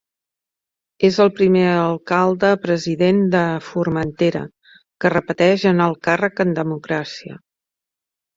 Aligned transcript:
És 1.09 1.17
el 1.25 1.29
primer 1.39 1.65
alcalde-president 1.73 3.19
de 3.35 3.43
Formentera 3.67 4.41
que 5.05 5.13
repeteix 5.17 5.67
en 5.75 5.85
el 5.91 5.95
càrrec 6.09 6.43
en 6.47 6.57
democràcia. 6.63 7.39